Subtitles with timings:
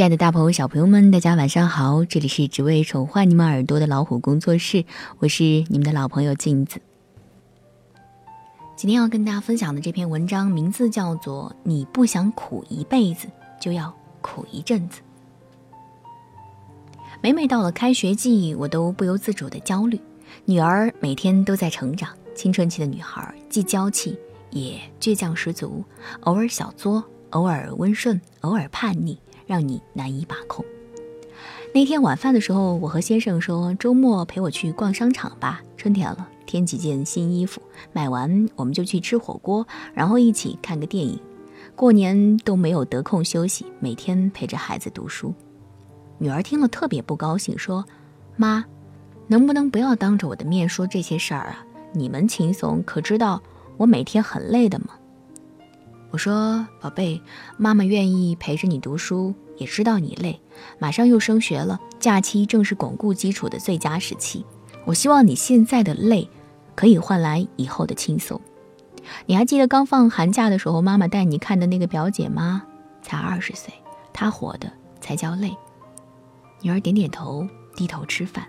[0.00, 2.06] 亲爱的大朋友、小朋友们，大家晚上好！
[2.06, 4.86] 这里是只为宠坏你们耳朵的老虎工作室，
[5.18, 6.80] 我是你们的老朋友镜子。
[8.76, 13.28] 今天要跟大家分享的这篇文章名字叫做《你不想苦一辈子，
[13.60, 15.00] 就要苦一阵子》。
[17.20, 20.00] 每每到了开学季，我都不由自主的焦虑。
[20.46, 25.84] 女儿每天都在成长，青春期的女孩既娇气也倔强十足，
[26.20, 29.18] 偶尔小作，偶尔温顺，偶尔叛逆。
[29.50, 30.64] 让你难以把控。
[31.74, 35.60] 那天晚饭的时候，我和先生说，周末陪我去逛商场吧。
[35.76, 37.60] 春天了，添几件新衣服，
[37.92, 41.18] 买完我们就去吃火锅，然后一起看个电影。
[41.74, 45.34] 过年都没有得空休息，每天陪着孩子读书。
[46.18, 47.84] 女儿听了特别不高兴，说
[48.38, 48.64] ：“妈，
[49.26, 51.66] 能不能不要当着我的面说这些事儿啊？
[51.92, 53.42] 你们轻松，可知道
[53.76, 54.90] 我每天很累的吗？”
[56.12, 57.22] 我说：“宝贝，
[57.56, 60.40] 妈妈愿意陪着你读书，也知道你累。
[60.78, 64.44] 马上又升学了，假期正是巩固基础的最佳时期。
[64.86, 66.28] 我希望你现在的累，
[66.74, 68.40] 可以换来以后的轻松。
[69.26, 72.64] 你还记得刚放寒假的时候，妈妈带你看的那个表姐吗？
[73.02, 73.72] 才二十岁，
[74.12, 75.54] 她活的才叫累。”
[76.62, 78.46] 女儿点点头，低头吃饭。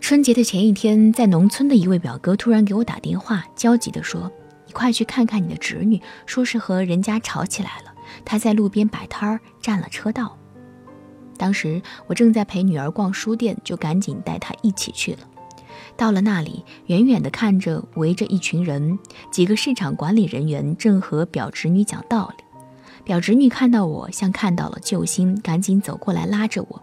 [0.00, 4.30] 春节的前一天，在农村的一位表哥突然给我打电话，焦急地说。
[4.66, 7.87] 你快去看看你的侄女，说是和人家吵起来了。
[8.24, 10.36] 他在路边摆摊儿，占了车道。
[11.36, 15.18] 当时我正在陪女儿逛书店，就赶紧带她一起去了。
[15.96, 18.98] 到了那里，远远地看着围着一群人，
[19.30, 22.44] 几个市场管理人员正和表侄女讲道理。
[23.04, 26.82] 表侄女看到我，像看到了救星，赶紧走过来拉着我。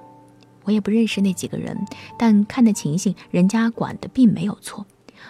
[0.63, 1.77] 我也不认识那几个人，
[2.17, 4.85] 但看的情形，人家管的并没有错。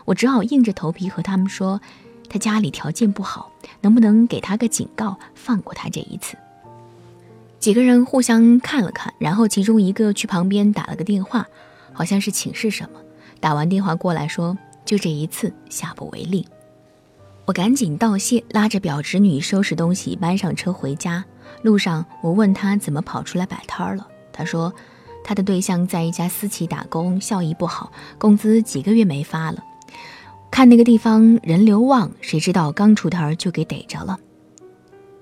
[0.05, 1.81] 我只好硬着头皮和他们说。
[2.29, 6.37] 他家里条件不好，能不能给他个警告，放过他这一次？
[7.59, 11.47] 几个人互相看了看，然后其中一个去旁边打了个电话，
[11.93, 12.99] 好像是请示什么。
[13.39, 16.47] 打完电话过来说：“就这一次，下不为例。”
[17.45, 21.23] 我赶紧道谢，拉着表侄女收拾东西，搬上车回家。
[21.61, 24.07] 路上，我问他怎么跑出来摆摊了。
[24.31, 24.73] 他说，
[25.23, 29.63] 他的对象在一家私企打工，效益不好，工资几个月没发了。
[30.55, 34.17] 看那个地方人流旺，谁知道刚出摊就给逮着了。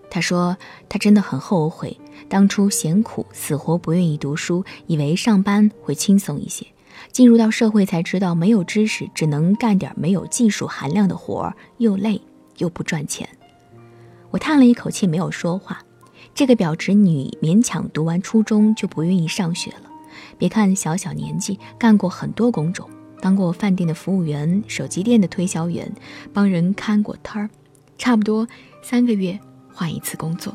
[0.07, 0.55] 他说
[0.87, 1.99] 他真的很后悔，
[2.29, 6.67] 当初嫌苦，死活不愿意读书，以为上班会轻松一些，
[7.11, 12.21] 进入到社会才知道没有知识，只能干点没有技术含量的活儿，又累
[12.59, 13.27] 又不赚钱。
[14.29, 15.81] 我叹了一口气，没有说话。
[16.35, 19.89] 这个表侄女勉强读完初中就不愿意上学了，
[20.37, 22.87] 别看小小年纪，干过很多工种。
[23.23, 25.89] 当过饭店的服务员、手机店的推销员，
[26.33, 27.49] 帮人看过摊儿，
[27.97, 28.45] 差不多
[28.81, 29.39] 三个月
[29.73, 30.53] 换一次工作。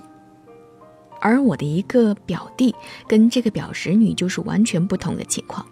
[1.18, 2.74] 而我的一个表弟
[3.06, 5.64] 跟这个表侄女就是完全不同的情况。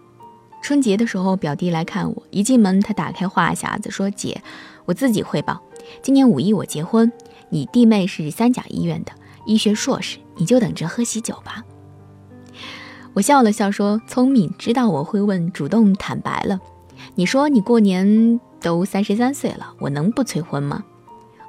[0.63, 4.41] 春节的时候，表弟来看我，一进门他打开话匣子说：“姐，
[4.85, 5.61] 我自己汇报，
[6.01, 7.11] 今年五一我结婚，
[7.49, 9.11] 你弟妹是三甲医院的
[9.45, 11.63] 医学硕士，你就等着喝喜酒吧。”
[13.13, 16.59] 我笑了笑说：“聪明，知道我会问，主动坦白了。”
[17.19, 20.85] 你说你过年都三十三岁了，我能不催婚吗？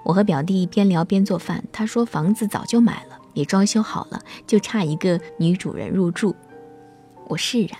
[0.03, 1.63] 我和表弟边聊边做饭。
[1.71, 6.35] 他说房子早就买了，也装修好了，就差一个女主人入住。
[7.27, 7.79] 我释然，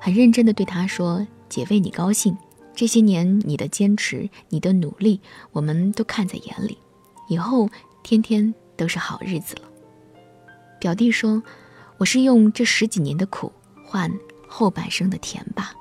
[0.00, 2.36] 很认真地对他说：“姐为你高兴，
[2.74, 5.20] 这些年你的坚持，你的努力，
[5.52, 6.76] 我们都看在眼里，
[7.28, 7.68] 以后
[8.02, 9.62] 天天都是好日子了。”
[10.80, 11.40] 表弟说
[11.98, 13.52] ：“我是用这十几年的苦
[13.84, 14.10] 换
[14.48, 15.72] 后半生的甜吧。”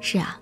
[0.00, 0.38] 是啊，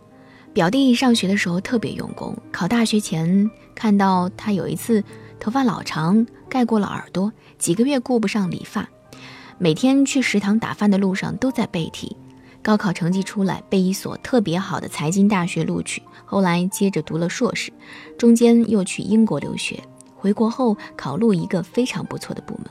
[0.52, 2.36] 表弟上学的时候特别用功。
[2.52, 5.02] 考大学前看到他有一次
[5.40, 8.88] 头发老长，盖过了耳朵，几个月顾不上理发，
[9.58, 12.16] 每天去食堂打饭的路上都在背题。
[12.62, 17.70] 高考成绩出来，被一所特别好的财经大学录取，后来接着读了硕士，
[18.18, 19.78] 中间又去英国留学。
[20.16, 22.66] 回国后考入一个非常不错的部门，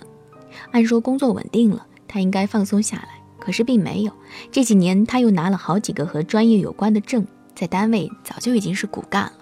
[0.71, 3.22] 按说工作稳定了，他应该放松下来。
[3.43, 4.13] 可是并没有，
[4.53, 9.33] 这几年他又拿了好几个和专业有关的证，在单位早就已经是骨干了。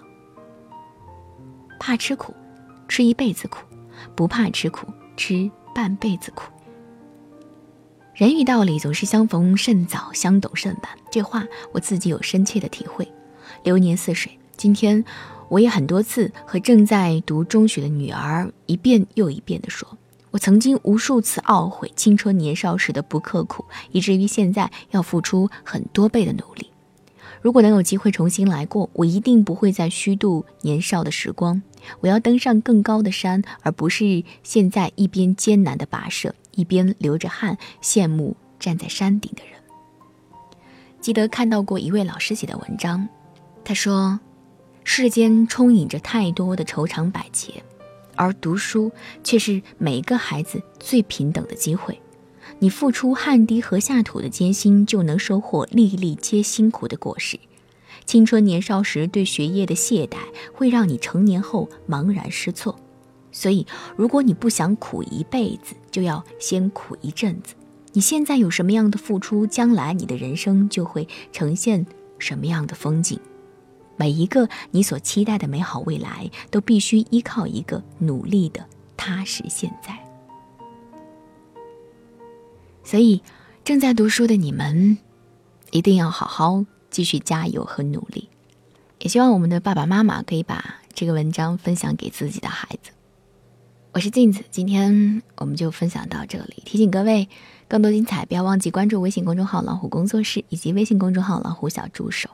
[1.78, 2.34] 怕吃苦，
[2.88, 3.60] 吃一辈子苦；
[4.16, 6.50] 不怕吃苦，吃半辈子苦。
[8.12, 10.98] 人与道理总是相逢甚早，相懂甚晚。
[11.08, 13.06] 这话我自己有深切的体会。
[13.62, 15.04] 流年似水，今天
[15.48, 19.96] 我也很多次和正在读中学的女儿一遍又一遍地说。
[20.32, 26.68] 我曾经无数次懊悔青春年少时的不刻苦，以至于现在要付出很多倍的努力。
[27.40, 31.62] 如果能有机会重新来过，我一定不会再虚度年少的时光。
[32.00, 39.60] 我要登上更高的山，而不是现在一边艰难的跋涉，一边流着汗羡慕站在山顶的人。
[41.00, 43.08] 记得看到过一位老师写的文章，
[43.64, 44.20] 他说
[44.84, 47.64] ：“世间充盈着太多的愁肠百结，
[48.16, 48.92] 而读书
[49.22, 52.00] 却是每个孩子最平等的机会。
[52.58, 57.38] 你付出汗滴禾下土的艰辛，就能收获粒粒皆辛苦的果实。
[58.04, 60.16] 青春年少时对学业的懈怠，
[60.52, 62.78] 会让你成年后茫然失措。
[63.30, 63.66] 所以，
[63.96, 67.54] 如果你不想苦一辈子，就要先苦一阵子。”
[67.94, 71.86] 你现在有什么样的付出，将来你的人生就会呈现
[72.18, 73.20] 什么样的风景。
[73.96, 78.66] 每一个你所期待的美好未来，都必须依靠一个努力的
[78.96, 79.98] 踏实现在。
[82.84, 83.22] 所以，
[83.64, 84.98] 正在读书的你们，
[85.70, 88.28] 一定要好好继续加油和努力。
[88.98, 92.90] 也希望我们的爸爸妈妈可以把这个文章分享给自己的孩子。
[93.92, 96.62] 我是镜子，今天我们就分享到这里。
[96.64, 97.28] 提醒各位，
[97.68, 102.28] 更多精彩不要忘记关注微信公众号“老虎工作室”以及微信公众号“老虎小助手”。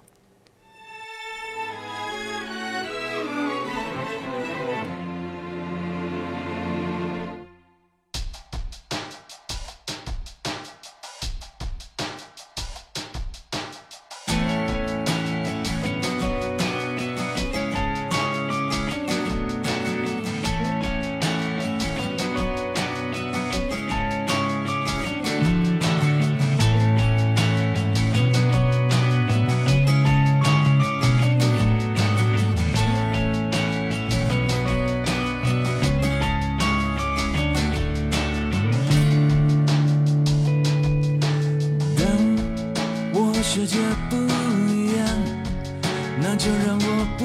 [46.69, 46.85] 让我
[47.17, 47.25] 不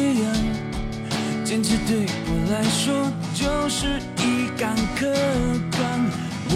[0.00, 0.32] 一样。
[1.44, 5.12] 坚持对我来说就是一杆客
[5.76, 5.78] 观。
[6.48, 6.54] 我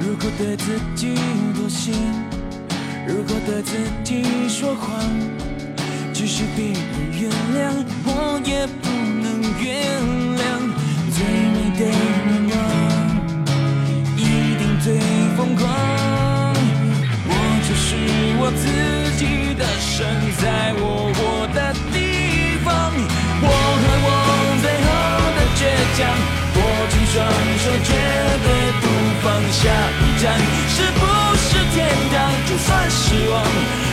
[0.00, 1.14] 如果对自己
[1.54, 1.92] 妥协，
[3.08, 5.00] 如果对自己说谎，
[6.12, 6.74] 即使别人
[7.18, 7.72] 原谅，
[8.04, 8.90] 我也不
[9.22, 9.64] 能原
[10.33, 10.33] 谅。
[33.34, 33.83] one.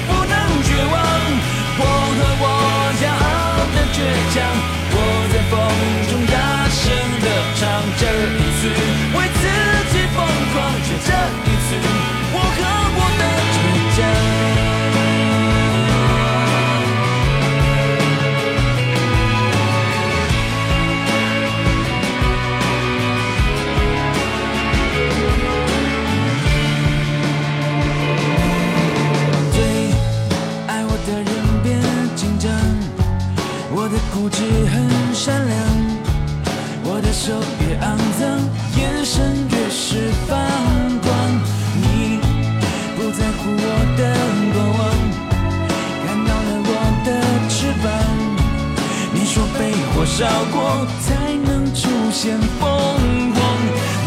[50.21, 53.41] 绕过才能出现凤凰，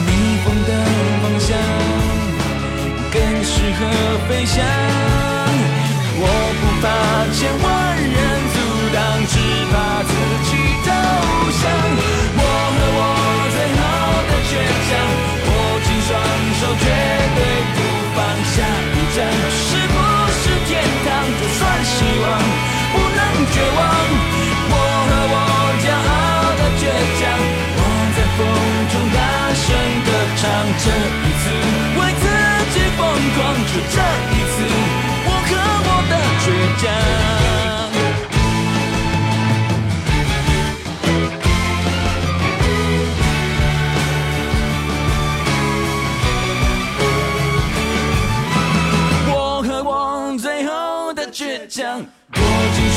[0.06, 0.12] 逆
[0.44, 0.70] 风的
[1.20, 1.58] 方向
[3.12, 3.80] 更适合
[4.28, 4.83] 飞翔。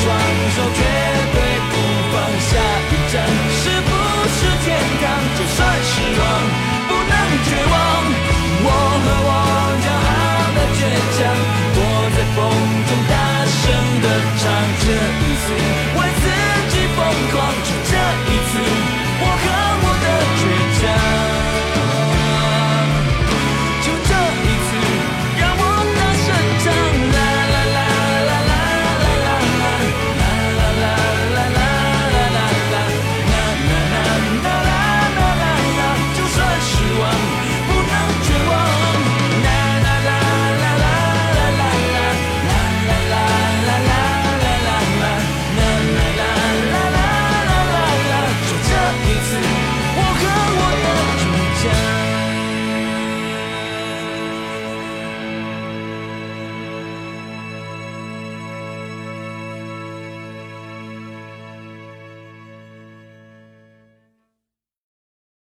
[0.08, 0.18] 双
[0.50, 1.17] 手，却